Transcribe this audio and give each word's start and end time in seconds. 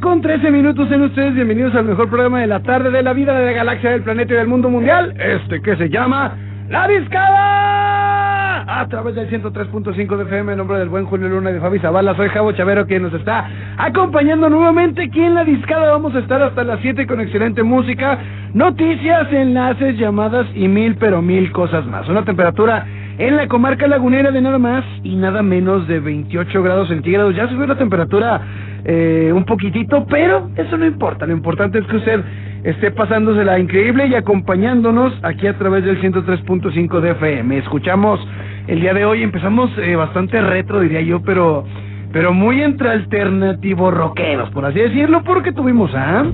Con 0.00 0.20
13 0.20 0.50
minutos 0.50 0.90
en 0.90 1.02
ustedes. 1.02 1.34
Bienvenidos 1.34 1.74
al 1.74 1.84
mejor 1.84 2.08
programa 2.08 2.40
de 2.40 2.46
la 2.46 2.60
tarde, 2.60 2.90
de 2.90 3.02
la 3.02 3.12
vida, 3.12 3.38
de 3.38 3.46
la 3.46 3.52
galaxia, 3.52 3.90
del 3.90 4.02
planeta 4.02 4.34
y 4.34 4.36
del 4.36 4.48
mundo 4.48 4.68
mundial. 4.68 5.14
Este 5.16 5.62
que 5.62 5.76
se 5.76 5.88
llama 5.88 6.36
La 6.68 6.88
Discada. 6.88 8.80
A 8.80 8.88
través 8.88 9.14
del 9.14 9.30
103.5 9.30 10.16
de 10.16 10.24
FM, 10.24 10.52
en 10.52 10.58
nombre 10.58 10.78
del 10.78 10.88
buen 10.88 11.04
Julio 11.04 11.28
Luna 11.28 11.50
de 11.50 11.60
Fabi 11.60 11.78
Zavala. 11.78 12.16
Soy 12.16 12.28
Javo 12.30 12.52
Chavero, 12.52 12.86
quien 12.86 13.02
nos 13.02 13.14
está 13.14 13.48
acompañando 13.78 14.50
nuevamente 14.50 15.04
aquí 15.04 15.20
en 15.20 15.34
La 15.34 15.44
Discada. 15.44 15.92
Vamos 15.92 16.14
a 16.14 16.18
estar 16.18 16.42
hasta 16.42 16.64
las 16.64 16.80
7 16.80 17.06
con 17.06 17.20
excelente 17.20 17.62
música, 17.62 18.18
noticias, 18.52 19.32
enlaces, 19.32 19.96
llamadas 19.98 20.46
y 20.54 20.66
mil, 20.66 20.96
pero 20.96 21.22
mil 21.22 21.52
cosas 21.52 21.86
más. 21.86 22.08
Una 22.08 22.24
temperatura 22.24 22.86
en 23.18 23.36
la 23.36 23.46
comarca 23.48 23.86
lagunera 23.86 24.30
de 24.30 24.40
nada 24.40 24.58
más 24.58 24.84
y 25.04 25.14
nada 25.14 25.42
menos 25.42 25.86
de 25.86 26.00
28 26.00 26.62
grados 26.62 26.88
centígrados. 26.88 27.36
Ya 27.36 27.48
subió 27.48 27.66
la 27.66 27.76
temperatura 27.76 28.40
eh, 28.84 29.32
un 29.34 29.44
poquitito, 29.44 30.06
pero 30.06 30.50
eso 30.56 30.76
no 30.76 30.86
importa. 30.86 31.26
Lo 31.26 31.32
importante 31.32 31.78
es 31.78 31.86
que 31.86 31.96
usted 31.96 32.20
esté 32.64 32.90
pasándosela 32.90 33.58
increíble 33.58 34.06
y 34.06 34.14
acompañándonos 34.14 35.12
aquí 35.22 35.46
a 35.46 35.56
través 35.56 35.84
del 35.84 36.00
103.5 36.00 37.00
de 37.00 37.10
FM. 37.12 37.58
Escuchamos 37.58 38.20
el 38.66 38.80
día 38.80 38.94
de 38.94 39.04
hoy, 39.04 39.22
empezamos 39.22 39.70
eh, 39.78 39.96
bastante 39.96 40.40
retro, 40.40 40.80
diría 40.80 41.00
yo, 41.00 41.22
pero 41.22 41.64
pero 42.12 42.32
muy 42.32 42.60
entre 42.60 42.90
alternativo 42.90 43.90
rockeros, 43.90 44.50
por 44.50 44.64
así 44.64 44.80
decirlo, 44.80 45.22
porque 45.22 45.52
tuvimos 45.52 45.94
a... 45.94 46.24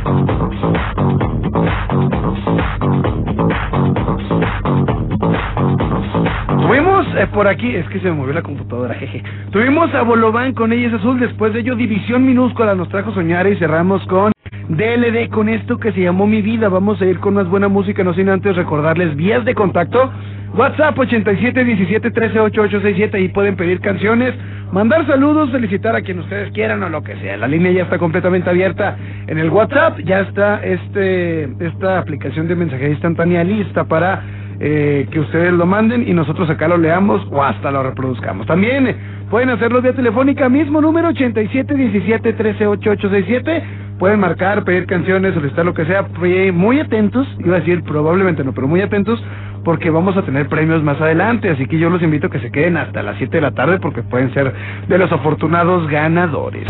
Eh, 0.00 0.37
por 7.38 7.46
aquí, 7.46 7.70
es 7.76 7.86
que 7.90 8.00
se 8.00 8.06
me 8.06 8.16
movió 8.16 8.32
la 8.32 8.42
computadora, 8.42 8.94
jeje. 8.94 9.22
Tuvimos 9.52 9.94
a 9.94 10.02
Bolobán 10.02 10.54
con 10.54 10.72
Ella 10.72 10.88
es 10.88 10.94
Azul, 10.94 11.20
después 11.20 11.52
de 11.52 11.60
ello 11.60 11.76
División 11.76 12.26
Minúscula 12.26 12.74
nos 12.74 12.88
trajo 12.88 13.14
Soñar 13.14 13.46
y 13.46 13.54
cerramos 13.58 14.04
con 14.08 14.32
DLD 14.70 15.28
con 15.30 15.48
esto 15.48 15.78
que 15.78 15.92
se 15.92 16.00
llamó 16.00 16.26
Mi 16.26 16.42
Vida. 16.42 16.68
Vamos 16.68 17.00
a 17.00 17.06
ir 17.06 17.20
con 17.20 17.34
más 17.34 17.48
buena 17.48 17.68
música, 17.68 18.02
no 18.02 18.12
sin 18.12 18.28
antes 18.28 18.56
recordarles 18.56 19.14
vías 19.14 19.44
de 19.44 19.54
contacto. 19.54 20.10
WhatsApp 20.56 20.96
8717138867, 20.96 23.14
ahí 23.14 23.28
pueden 23.28 23.54
pedir 23.54 23.78
canciones, 23.82 24.34
mandar 24.72 25.06
saludos, 25.06 25.52
felicitar 25.52 25.94
a 25.94 26.02
quien 26.02 26.18
ustedes 26.18 26.50
quieran 26.50 26.82
o 26.82 26.88
lo 26.88 27.04
que 27.04 27.14
sea. 27.20 27.36
La 27.36 27.46
línea 27.46 27.70
ya 27.70 27.84
está 27.84 27.98
completamente 27.98 28.50
abierta 28.50 28.96
en 29.28 29.38
el 29.38 29.50
WhatsApp, 29.50 30.00
ya 30.00 30.22
está 30.22 30.60
este 30.64 31.44
esta 31.64 32.00
aplicación 32.00 32.48
de 32.48 32.56
mensajería 32.56 32.94
instantánea 32.94 33.44
lista 33.44 33.84
para 33.84 34.37
eh, 34.60 35.06
que 35.10 35.20
ustedes 35.20 35.52
lo 35.52 35.66
manden 35.66 36.08
y 36.08 36.12
nosotros 36.12 36.50
acá 36.50 36.66
lo 36.66 36.78
leamos 36.78 37.24
o 37.30 37.42
hasta 37.42 37.70
lo 37.70 37.82
reproduzcamos. 37.82 38.46
También 38.46 38.96
pueden 39.30 39.50
hacerlo 39.50 39.80
vía 39.80 39.92
telefónica, 39.92 40.48
mismo 40.48 40.80
número 40.80 41.10
8717138867. 41.10 43.62
Pueden 43.98 44.20
marcar, 44.20 44.64
pedir 44.64 44.86
canciones, 44.86 45.34
solicitar 45.34 45.64
lo 45.64 45.74
que 45.74 45.84
sea. 45.84 46.06
Muy 46.52 46.80
atentos, 46.80 47.26
iba 47.38 47.56
a 47.56 47.60
decir 47.60 47.82
probablemente 47.82 48.44
no, 48.44 48.52
pero 48.52 48.68
muy 48.68 48.80
atentos 48.80 49.22
porque 49.64 49.90
vamos 49.90 50.16
a 50.16 50.22
tener 50.22 50.48
premios 50.48 50.82
más 50.82 51.00
adelante. 51.00 51.50
Así 51.50 51.66
que 51.66 51.78
yo 51.78 51.90
los 51.90 52.02
invito 52.02 52.28
a 52.28 52.30
que 52.30 52.40
se 52.40 52.50
queden 52.50 52.76
hasta 52.76 53.02
las 53.02 53.16
7 53.18 53.36
de 53.36 53.40
la 53.40 53.52
tarde 53.52 53.78
porque 53.80 54.02
pueden 54.02 54.32
ser 54.34 54.52
de 54.88 54.98
los 54.98 55.10
afortunados 55.12 55.88
ganadores. 55.88 56.66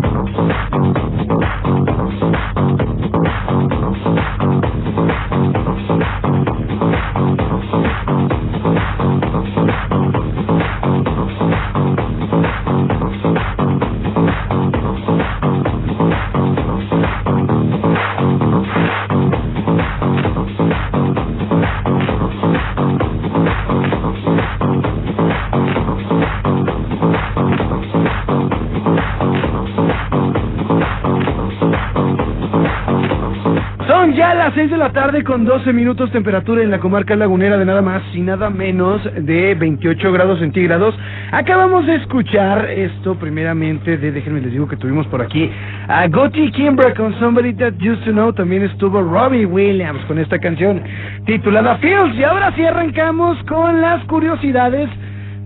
6 34.69 34.71
de 34.71 34.77
la 34.77 34.91
tarde 34.91 35.23
con 35.23 35.45
12 35.45 35.73
minutos 35.73 36.11
temperatura 36.11 36.61
en 36.61 36.69
la 36.69 36.79
comarca 36.79 37.15
lagunera 37.15 37.57
de 37.57 37.65
nada 37.65 37.81
más 37.81 38.03
y 38.13 38.21
nada 38.21 38.51
menos 38.51 39.01
de 39.15 39.55
28 39.55 40.11
grados 40.11 40.37
centígrados. 40.37 40.93
Acabamos 41.31 41.87
de 41.87 41.95
escuchar 41.95 42.69
esto 42.69 43.15
primeramente 43.15 43.97
de, 43.97 44.11
déjenme 44.11 44.41
les 44.41 44.51
digo 44.51 44.67
que 44.67 44.77
tuvimos 44.77 45.07
por 45.07 45.23
aquí 45.23 45.49
a 45.87 46.07
Gotti 46.07 46.51
Kimbra 46.51 46.93
con 46.93 47.17
Somebody 47.19 47.53
That 47.53 47.81
Used 47.81 48.03
to 48.05 48.11
Know. 48.11 48.31
También 48.31 48.61
estuvo 48.61 49.01
Robbie 49.01 49.47
Williams 49.47 50.05
con 50.05 50.19
esta 50.19 50.37
canción 50.37 50.83
titulada 51.25 51.77
Fields. 51.77 52.15
Y 52.15 52.23
ahora 52.23 52.53
sí 52.55 52.63
arrancamos 52.63 53.41
con 53.45 53.81
las 53.81 54.03
curiosidades 54.05 54.87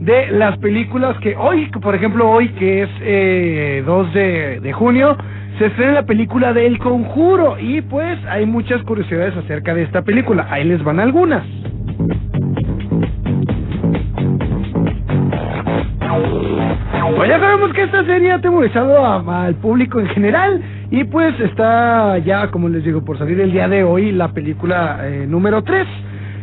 de 0.01 0.31
las 0.31 0.57
películas 0.57 1.17
que 1.19 1.38
hoy, 1.38 1.67
por 1.81 1.95
ejemplo, 1.95 2.29
hoy 2.29 2.50
que 2.50 2.83
es 2.83 2.89
eh, 3.00 3.83
2 3.85 4.13
de, 4.13 4.59
de 4.59 4.73
junio, 4.73 5.16
se 5.58 5.68
estrena 5.68 5.94
la 5.94 6.06
película 6.06 6.53
de 6.53 6.66
El 6.66 6.80
Conjuro 6.80 7.58
y 7.59 7.81
pues 7.81 8.18
hay 8.28 8.46
muchas 8.46 8.81
curiosidades 8.84 9.36
acerca 9.38 9.74
de 9.74 9.84
esta 9.84 10.02
película. 10.02 10.47
Ahí 10.50 10.64
les 10.64 10.84
van 10.84 11.00
algunas. 11.00 11.44
Pues 17.16 17.30
ya 17.30 17.40
sabemos 17.40 17.72
que 17.74 17.84
esta 17.84 18.03
serie 18.06 18.31
ha 18.31 18.36
atemorizado 18.36 19.31
al 19.31 19.56
público 19.56 20.00
en 20.00 20.07
general 20.07 20.62
y 20.89 21.04
pues 21.04 21.39
está 21.39 22.18
ya, 22.18 22.50
como 22.50 22.69
les 22.69 22.83
digo, 22.83 23.06
por 23.06 23.18
salir 23.18 23.39
el 23.39 23.51
día 23.51 23.68
de 23.68 23.83
hoy 23.83 24.12
la 24.12 24.33
película 24.33 25.00
eh, 25.04 25.25
número 25.27 25.63
3. 25.63 25.88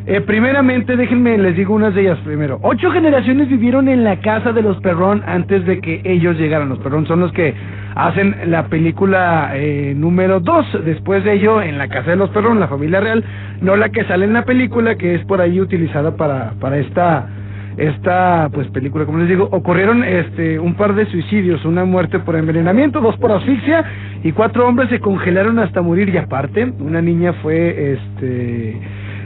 Eh, 0.07 0.21
primeramente, 0.23 0.97
déjenme, 0.97 1.37
les 1.39 1.57
digo 1.57 1.75
unas 1.75 1.95
de 1.95 2.03
ellas 2.03 2.19
primero. 2.25 2.59
Ocho 2.63 2.91
generaciones 2.91 3.49
vivieron 3.49 3.89
en 3.89 4.05
la 4.05 4.21
casa 4.21 4.53
de 4.53 4.63
los 4.63 4.77
Perrón 4.81 5.23
antes 5.27 5.67
de 5.67 5.81
que 5.81 6.01
ellos 6.05 6.39
llegaran. 6.39 6.69
Los 6.69 6.79
Perrón 6.79 7.07
son 7.07 7.21
los 7.21 7.33
que 7.33 7.55
hacen 7.95 8.37
la 8.47 8.69
película 8.69 9.53
eh, 9.55 9.95
número 9.97 10.41
dos. 10.41 10.67
Después 10.85 11.25
de 11.25 11.35
ello, 11.35 11.63
en 11.63 11.79
la 11.79 11.89
casa 11.89 12.11
de 12.11 12.17
los 12.17 12.31
Perrón, 12.31 12.61
la 12.61 12.69
familia 12.69 13.01
real, 13.01 13.25
no 13.61 13.77
la 13.77 13.91
que 13.91 14.05
sale 14.05 14.25
en 14.25 14.33
la 14.33 14.45
película, 14.45 14.97
que 14.97 15.15
es 15.15 15.25
por 15.25 15.41
ahí 15.41 15.61
utilizada 15.61 16.17
para, 16.17 16.53
para 16.61 16.79
esta 16.79 17.29
esta 17.77 18.51
pues 18.53 18.67
película 18.69 19.07
como 19.07 19.19
les 19.19 19.29
digo 19.29 19.49
ocurrieron 19.53 20.03
este 20.03 20.59
un 20.59 20.75
par 20.75 20.95
de 20.95 21.07
suicidios 21.07 21.65
una 21.65 21.85
muerte 21.85 22.19
por 22.19 22.35
envenenamiento 22.35 23.01
dos 23.01 23.17
por 23.17 23.31
asfixia 23.31 23.85
y 24.25 24.33
cuatro 24.33 24.67
hombres 24.67 24.91
se 24.91 24.99
congelaron 24.99 25.59
hasta 25.61 25.81
morir 25.81 26.09
y 26.09 26.19
aparte 26.19 26.73
una 26.81 27.01
niña 27.01 27.33
fue 27.35 27.93
este 27.93 28.81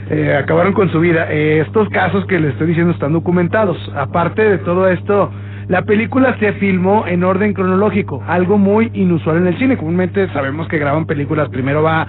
eh, 0.09 0.35
acabaron 0.35 0.73
con 0.73 0.91
su 0.91 0.99
vida. 0.99 1.27
Eh, 1.31 1.63
estos 1.65 1.89
casos 1.89 2.25
que 2.27 2.39
les 2.39 2.51
estoy 2.51 2.67
diciendo 2.67 2.91
están 2.93 3.13
documentados. 3.13 3.77
Aparte 3.95 4.43
de 4.43 4.57
todo 4.59 4.87
esto, 4.87 5.31
la 5.67 5.81
película 5.81 6.37
se 6.39 6.53
filmó 6.53 7.05
en 7.07 7.23
orden 7.23 7.53
cronológico, 7.53 8.23
algo 8.27 8.57
muy 8.57 8.91
inusual 8.93 9.37
en 9.37 9.47
el 9.47 9.57
cine. 9.57 9.77
Comúnmente 9.77 10.27
sabemos 10.29 10.67
que 10.67 10.77
graban 10.77 11.05
películas, 11.05 11.49
primero 11.49 11.81
va 11.81 12.05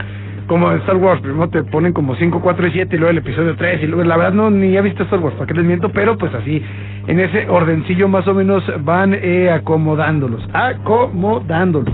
como 0.46 0.70
en 0.70 0.78
Star 0.78 0.96
Wars, 0.96 1.20
primero 1.20 1.48
te 1.48 1.64
ponen 1.64 1.92
como 1.92 2.14
5, 2.14 2.40
4 2.40 2.66
y 2.68 2.70
7 2.70 2.94
y 2.94 2.98
luego 2.98 3.10
el 3.10 3.18
episodio 3.18 3.56
3 3.56 3.82
y 3.82 3.86
luego 3.86 4.04
la 4.04 4.16
verdad 4.16 4.32
no 4.32 4.50
ni 4.50 4.76
he 4.76 4.80
visto 4.82 5.02
Star 5.04 5.18
Wars, 5.18 5.34
para 5.34 5.46
que 5.46 5.54
les 5.54 5.64
miento, 5.64 5.88
pero 5.90 6.16
pues 6.16 6.32
así 6.34 6.62
en 7.06 7.18
ese 7.18 7.48
ordencillo 7.48 8.08
más 8.08 8.28
o 8.28 8.34
menos 8.34 8.62
van 8.84 9.14
eh, 9.14 9.50
acomodándolos, 9.50 10.46
acomodándolos. 10.52 11.92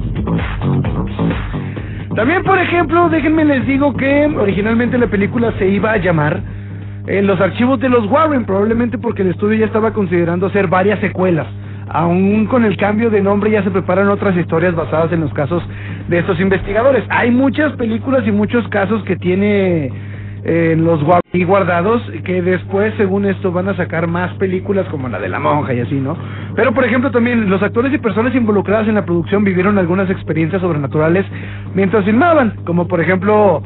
También, 2.15 2.43
por 2.43 2.59
ejemplo, 2.59 3.09
déjenme 3.09 3.45
les 3.45 3.67
digo 3.67 3.95
que 3.95 4.27
originalmente 4.27 4.99
la 4.99 5.07
película 5.07 5.53
se 5.59 5.69
iba 5.69 5.93
a 5.93 5.97
llamar 5.97 6.43
en 7.07 7.27
los 7.27 7.41
archivos 7.41 7.81
de 7.81 7.89
los 7.89 8.07
Warren, 8.11 8.45
probablemente 8.45 8.99
porque 8.99 9.23
el 9.23 9.31
estudio 9.31 9.59
ya 9.59 9.67
estaba 9.67 9.93
considerando 9.93 10.47
hacer 10.47 10.69
varias 10.69 11.01
secuelas. 11.01 11.47
Aún 11.89 12.47
con 12.47 12.65
el 12.65 12.77
cambio 12.77 13.11
de 13.11 13.21
nombre 13.21 13.51
ya 13.51 13.63
se 13.63 13.71
preparan 13.71 14.09
otras 14.09 14.37
historias 14.37 14.75
basadas 14.75 15.13
en 15.13 15.21
los 15.21 15.33
casos 15.35 15.63
de 16.09 16.19
estos 16.19 16.41
investigadores. 16.41 17.05
Hay 17.11 17.31
muchas 17.31 17.73
películas 17.73 18.27
y 18.27 18.33
muchos 18.33 18.67
casos 18.69 19.03
que 19.05 19.17
tiene 19.17 19.91
eh, 20.45 20.75
los 20.77 21.01
y 21.33 21.45
guardados 21.45 22.03
que 22.25 22.43
después 22.43 22.93
según 22.97 23.27
esto 23.27 23.53
van 23.53 23.69
a 23.69 23.77
sacar 23.77 24.07
más 24.07 24.33
películas 24.35 24.87
como 24.89 25.09
la 25.09 25.19
de 25.19 25.29
la 25.29 25.39
monja 25.39 25.73
y 25.73 25.81
así, 25.81 25.95
¿no? 25.95 26.17
Pero 26.57 26.73
por 26.75 26.85
ejemplo 26.85 27.11
también 27.11 27.49
los 27.49 27.63
actores 27.63 27.93
y 27.93 27.99
personas 27.99 28.35
involucradas 28.35 28.89
en 28.89 28.97
la 28.97 29.05
producción 29.05 29.45
vivieron 29.45 29.79
algunas 29.79 30.11
experiencias 30.11 30.61
sobrenaturales 30.61 31.25
mientras 31.75 32.05
filmaban, 32.05 32.57
como 32.65 32.89
por 32.89 33.01
ejemplo 33.01 33.63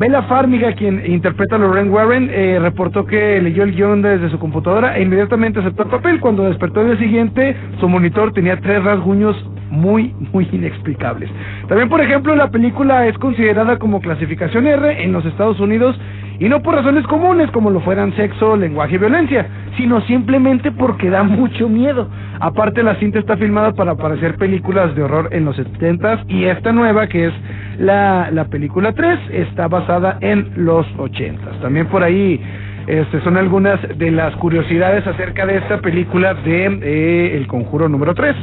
Bella 0.00 0.22
Farmiga, 0.22 0.72
quien 0.72 1.04
interpreta 1.04 1.56
a 1.56 1.58
Lorraine 1.58 1.90
Warren, 1.90 2.30
eh, 2.32 2.58
reportó 2.58 3.04
que 3.04 3.38
leyó 3.42 3.64
el 3.64 3.72
guion 3.72 4.00
desde 4.00 4.30
su 4.30 4.38
computadora 4.38 4.96
e 4.96 5.02
inmediatamente 5.02 5.60
aceptó 5.60 5.82
el 5.82 5.90
papel. 5.90 6.20
Cuando 6.20 6.44
despertó 6.44 6.80
el 6.80 6.86
día 6.86 6.98
siguiente, 7.00 7.54
su 7.80 7.86
monitor 7.86 8.32
tenía 8.32 8.58
tres 8.58 8.82
rasguños 8.82 9.36
muy, 9.68 10.14
muy 10.32 10.48
inexplicables. 10.52 11.28
También, 11.68 11.90
por 11.90 12.00
ejemplo, 12.00 12.34
la 12.34 12.50
película 12.50 13.08
es 13.08 13.18
considerada 13.18 13.78
como 13.78 14.00
clasificación 14.00 14.66
R 14.66 15.04
en 15.04 15.12
los 15.12 15.22
Estados 15.26 15.60
Unidos 15.60 16.00
y 16.40 16.48
no 16.48 16.62
por 16.62 16.74
razones 16.74 17.06
comunes 17.06 17.50
como 17.50 17.70
lo 17.70 17.80
fueran 17.80 18.16
sexo, 18.16 18.56
lenguaje 18.56 18.94
y 18.94 18.98
violencia, 18.98 19.46
sino 19.76 20.00
simplemente 20.06 20.72
porque 20.72 21.10
da 21.10 21.22
mucho 21.22 21.68
miedo. 21.68 22.08
Aparte 22.40 22.82
la 22.82 22.94
cinta 22.96 23.18
está 23.18 23.36
filmada 23.36 23.72
para 23.72 23.92
aparecer 23.92 24.36
películas 24.36 24.96
de 24.96 25.02
horror 25.02 25.28
en 25.32 25.44
los 25.44 25.54
70 25.56 26.24
y 26.28 26.44
esta 26.44 26.72
nueva 26.72 27.06
que 27.08 27.26
es 27.26 27.34
la, 27.78 28.30
la 28.32 28.46
película 28.46 28.92
3 28.92 29.18
está 29.32 29.68
basada 29.68 30.16
en 30.20 30.50
los 30.56 30.86
80 30.98 31.60
También 31.60 31.86
por 31.86 32.02
ahí 32.02 32.40
este, 32.86 33.20
son 33.20 33.36
algunas 33.36 33.78
de 33.98 34.10
las 34.10 34.34
curiosidades 34.36 35.06
acerca 35.06 35.44
de 35.44 35.58
esta 35.58 35.82
película 35.82 36.32
de 36.32 36.80
eh, 36.82 37.36
El 37.36 37.46
Conjuro 37.46 37.88
número 37.88 38.14
3. 38.14 38.34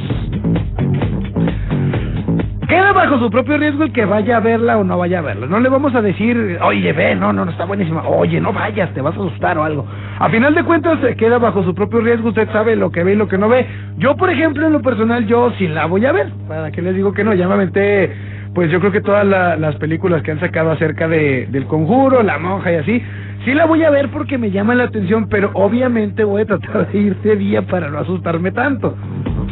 Bajo 3.08 3.24
su 3.24 3.30
propio 3.30 3.56
riesgo 3.56 3.84
el 3.84 3.92
que 3.92 4.04
vaya 4.04 4.36
a 4.36 4.40
verla 4.40 4.76
o 4.76 4.84
no 4.84 4.98
vaya 4.98 5.20
a 5.20 5.22
verla. 5.22 5.46
No 5.46 5.60
le 5.60 5.70
vamos 5.70 5.94
a 5.94 6.02
decir, 6.02 6.58
oye, 6.60 6.92
ve, 6.92 7.14
no, 7.14 7.32
no, 7.32 7.46
no 7.46 7.50
está 7.50 7.64
buenísima. 7.64 8.06
Oye, 8.06 8.38
no 8.38 8.52
vayas, 8.52 8.92
te 8.92 9.00
vas 9.00 9.14
a 9.14 9.16
asustar 9.16 9.56
o 9.56 9.64
algo. 9.64 9.86
A 10.18 10.28
final 10.28 10.54
de 10.54 10.62
cuentas, 10.62 10.98
queda 11.16 11.38
bajo 11.38 11.64
su 11.64 11.74
propio 11.74 12.02
riesgo. 12.02 12.28
Usted 12.28 12.50
sabe 12.52 12.76
lo 12.76 12.92
que 12.92 13.02
ve 13.04 13.14
y 13.14 13.16
lo 13.16 13.26
que 13.26 13.38
no 13.38 13.48
ve. 13.48 13.66
Yo, 13.96 14.14
por 14.18 14.28
ejemplo, 14.28 14.66
en 14.66 14.74
lo 14.74 14.82
personal, 14.82 15.26
yo 15.26 15.50
sí 15.56 15.68
la 15.68 15.86
voy 15.86 16.04
a 16.04 16.12
ver. 16.12 16.28
¿Para 16.46 16.70
qué 16.70 16.82
les 16.82 16.94
digo 16.94 17.14
que 17.14 17.24
no? 17.24 17.32
Ya 17.32 17.48
me 17.48 17.54
aventé, 17.54 18.12
pues 18.54 18.70
yo 18.70 18.78
creo 18.78 18.92
que 18.92 19.00
todas 19.00 19.26
las 19.26 19.74
películas 19.76 20.22
que 20.22 20.32
han 20.32 20.40
sacado 20.40 20.70
acerca 20.70 21.08
de, 21.08 21.46
del 21.50 21.64
conjuro, 21.64 22.22
la 22.22 22.36
monja 22.36 22.72
y 22.72 22.76
así. 22.76 23.02
Sí 23.46 23.54
la 23.54 23.64
voy 23.64 23.84
a 23.84 23.90
ver 23.90 24.10
porque 24.10 24.36
me 24.36 24.50
llama 24.50 24.74
la 24.74 24.84
atención, 24.84 25.30
pero 25.30 25.50
obviamente 25.54 26.24
voy 26.24 26.42
a 26.42 26.44
tratar 26.44 26.92
de 26.92 26.98
ir 26.98 27.16
ese 27.20 27.36
día 27.36 27.62
para 27.62 27.88
no 27.88 28.00
asustarme 28.00 28.52
tanto. 28.52 28.94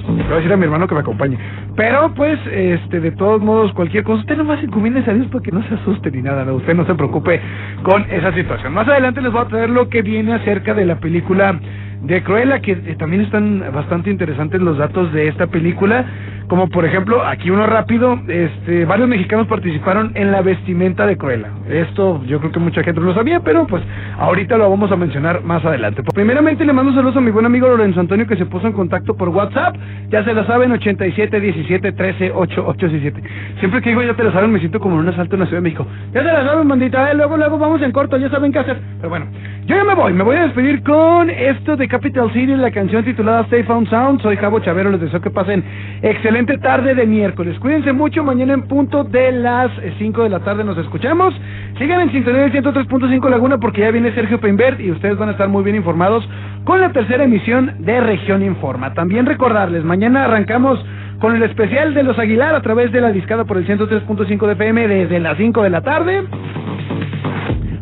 Voy 0.06 0.32
a 0.32 0.36
decir 0.36 0.52
a 0.52 0.56
mi 0.56 0.64
hermano 0.64 0.86
que 0.86 0.94
me 0.94 1.00
acompañe. 1.00 1.38
Pero 1.76 2.12
pues, 2.14 2.38
este, 2.50 3.00
de 3.00 3.10
todos 3.12 3.40
modos, 3.40 3.72
cualquier 3.72 4.04
cosa, 4.04 4.20
usted 4.20 4.36
nomás 4.36 4.62
encomiende 4.62 5.04
a 5.06 5.12
Dios 5.12 5.26
para 5.28 5.42
que 5.42 5.52
no 5.52 5.62
se 5.68 5.74
asuste 5.74 6.10
ni 6.10 6.22
nada, 6.22 6.44
¿no? 6.44 6.54
Usted 6.54 6.74
no 6.74 6.86
se 6.86 6.94
preocupe 6.94 7.40
con 7.82 8.04
esa 8.10 8.32
situación. 8.32 8.72
Más 8.72 8.88
adelante 8.88 9.20
les 9.20 9.32
voy 9.32 9.42
a 9.42 9.48
traer 9.48 9.70
lo 9.70 9.88
que 9.88 10.02
viene 10.02 10.34
acerca 10.34 10.74
de 10.74 10.86
la 10.86 10.96
película 10.96 11.58
de 12.02 12.22
Cruella, 12.22 12.60
que 12.60 12.72
eh, 12.72 12.96
también 12.98 13.22
están 13.22 13.64
bastante 13.74 14.10
interesantes 14.10 14.60
los 14.60 14.78
datos 14.78 15.12
de 15.12 15.28
esta 15.28 15.46
película, 15.46 16.04
como 16.48 16.68
por 16.68 16.84
ejemplo, 16.84 17.26
aquí 17.26 17.50
uno 17.50 17.66
rápido, 17.66 18.20
este, 18.28 18.84
varios 18.84 19.08
mexicanos 19.08 19.48
participaron 19.48 20.12
en 20.14 20.30
la 20.30 20.42
vestimenta 20.42 21.06
de 21.06 21.16
Cruella. 21.16 21.50
Esto 21.68 22.22
yo 22.26 22.38
creo 22.38 22.52
que 22.52 22.60
mucha 22.60 22.84
gente 22.84 23.00
no 23.00 23.08
lo 23.08 23.14
sabía, 23.14 23.40
pero 23.40 23.66
pues 23.66 23.82
ahorita 24.18 24.56
lo 24.56 24.70
vamos 24.70 24.92
a 24.92 24.96
mencionar 24.96 25.42
más 25.42 25.64
adelante. 25.64 26.02
Primeramente 26.14 26.64
le 26.64 26.72
mando 26.72 26.92
saludos 26.92 27.16
a 27.16 27.20
mi 27.20 27.32
buen 27.32 27.46
amigo 27.46 27.68
Lorenzo 27.68 27.98
Antonio 27.98 28.26
que 28.26 28.36
se 28.36 28.46
puso 28.46 28.68
en 28.68 28.74
contacto 28.74 29.16
por 29.16 29.30
WhatsApp, 29.30 29.74
ya 30.08 30.22
se 30.24 30.32
la 30.32 30.46
saben, 30.46 30.70
87 30.70 31.40
17 31.40 31.92
13 31.92 32.32
8867. 32.32 33.22
Siempre 33.58 33.82
que 33.82 33.90
digo 33.90 34.02
ya 34.02 34.14
te 34.14 34.22
la 34.22 34.32
saben 34.32 34.52
me 34.52 34.60
siento 34.60 34.78
como 34.78 34.96
en 34.96 35.02
un 35.02 35.08
asalto 35.08 35.34
en 35.34 35.40
la 35.40 35.46
Ciudad 35.46 35.62
de 35.62 35.68
México. 35.68 35.86
Ya 36.12 36.20
se 36.22 36.32
la 36.32 36.44
saben, 36.44 36.66
mandita, 36.66 37.10
eh, 37.10 37.14
luego 37.14 37.36
luego 37.36 37.58
vamos 37.58 37.82
en 37.82 37.90
corto, 37.90 38.16
ya 38.18 38.30
saben 38.30 38.52
qué 38.52 38.60
hacer. 38.60 38.78
Pero 38.98 39.08
bueno, 39.08 39.26
yo 39.66 39.74
ya 39.74 39.82
me 39.82 39.94
voy, 39.94 40.12
me 40.12 40.22
voy 40.22 40.36
a 40.36 40.42
despedir 40.42 40.80
con 40.84 41.28
esto 41.28 41.76
de 41.76 41.88
Capital 41.88 42.32
City, 42.32 42.54
la 42.54 42.70
canción 42.70 43.04
titulada 43.04 43.40
Stay 43.42 43.64
Found 43.64 43.90
Sound. 43.90 44.22
Soy 44.22 44.36
Javo 44.36 44.60
Chavero, 44.60 44.92
les 44.92 45.00
deseo 45.00 45.20
que 45.20 45.30
pasen 45.30 45.64
excelente 46.02 46.56
tarde 46.58 46.94
de 46.94 47.04
miércoles. 47.04 47.58
Cuídense 47.58 47.92
mucho, 47.92 48.22
mañana 48.22 48.54
en 48.54 48.62
punto 48.62 49.02
de 49.02 49.32
las 49.32 49.72
5 49.98 50.22
de 50.22 50.28
la 50.28 50.38
tarde 50.38 50.62
nos 50.62 50.78
escuchamos. 50.78 51.34
Sigan 51.78 52.00
en 52.00 52.12
sintonía 52.12 52.42
del 52.42 52.52
103.5 52.52 53.28
Laguna 53.28 53.58
porque 53.58 53.80
ya 53.80 53.90
viene 53.90 54.14
Sergio 54.14 54.38
Peinbert 54.38 54.78
y 54.78 54.92
ustedes 54.92 55.18
van 55.18 55.30
a 55.30 55.32
estar 55.32 55.48
muy 55.48 55.64
bien 55.64 55.74
informados 55.74 56.28
con 56.62 56.80
la 56.80 56.92
tercera 56.92 57.24
emisión 57.24 57.74
de 57.80 58.00
Región 58.00 58.44
Informa. 58.44 58.94
También 58.94 59.26
recordarles, 59.26 59.82
mañana 59.82 60.26
arrancamos 60.26 60.78
con 61.18 61.34
el 61.34 61.42
especial 61.42 61.92
de 61.92 62.04
los 62.04 62.16
Aguilar 62.20 62.54
a 62.54 62.62
través 62.62 62.92
de 62.92 63.00
la 63.00 63.10
discada 63.10 63.44
por 63.44 63.56
el 63.56 63.66
103.5 63.66 64.46
de 64.46 64.52
FM 64.52 64.86
desde 64.86 65.18
las 65.18 65.36
5 65.36 65.62
de 65.64 65.70
la 65.70 65.80
tarde. 65.80 66.22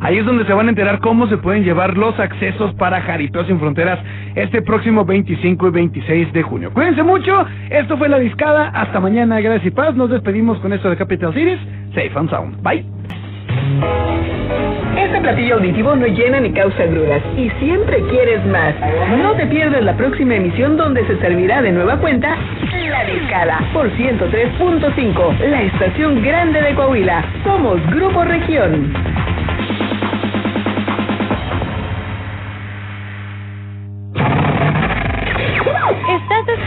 Ahí 0.05 0.19
es 0.19 0.27
donde 0.27 0.45
se 0.45 0.53
van 0.53 0.67
a 0.67 0.69
enterar 0.69 0.99
cómo 1.01 1.27
se 1.29 1.39
pueden 1.39 1.65
llevar 1.65 1.97
los 1.97 2.21
accesos 2.21 2.75
para 2.75 3.01
Jaripeo 3.01 3.43
Sin 3.47 3.59
Fronteras 3.59 3.99
este 4.35 4.61
próximo 4.61 5.03
25 5.06 5.69
y 5.69 5.71
26 5.71 6.33
de 6.35 6.43
junio. 6.43 6.71
Cuídense 6.75 7.03
mucho, 7.03 7.47
esto 7.71 7.97
fue 7.97 8.11
La 8.11 8.19
Discada, 8.19 8.69
hasta 8.69 9.01
mañana, 9.01 9.41
gracias 9.41 9.65
y 9.65 9.71
paz, 9.71 9.95
nos 9.95 10.11
despedimos 10.11 10.59
con 10.59 10.75
esto 10.75 10.91
de 10.91 10.99
Capital 10.99 11.33
Cities, 11.33 11.59
Safe 11.95 12.12
and 12.17 12.29
Sound, 12.29 12.62
bye. 12.62 12.85
Este 14.99 15.21
platillo 15.23 15.55
auditivo 15.55 15.97
no 15.97 16.06
llena 16.06 16.39
ni 16.39 16.53
causa 16.53 16.85
grudas 16.85 17.23
y 17.39 17.49
siempre 17.59 18.03
quieres 18.11 18.45
más. 18.45 18.75
No 19.23 19.33
te 19.33 19.47
pierdas 19.47 19.83
la 19.83 19.97
próxima 19.97 20.35
emisión 20.35 20.77
donde 20.77 21.06
se 21.06 21.19
servirá 21.19 21.62
de 21.62 21.73
nueva 21.73 21.97
cuenta 21.97 22.37
La 22.91 23.05
Discada 23.06 23.59
por 23.73 23.91
103.5, 23.91 25.39
la 25.49 25.63
estación 25.63 26.23
grande 26.23 26.61
de 26.61 26.75
Coahuila. 26.75 27.25
Somos 27.43 27.81
Grupo 27.87 28.23
Región. 28.23 29.14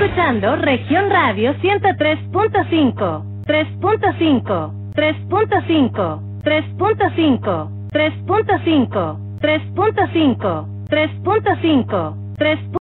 Escuchando 0.08 0.56
Región 0.56 1.10
Radio 1.10 1.54
103.5, 1.56 3.44
3.5, 3.46 4.72
3.5, 4.94 6.22
3.5, 6.44 7.70
3.5, 7.92 9.28
3.5, 9.42 10.68
3.5, 10.88 12.16
3. 12.38 12.68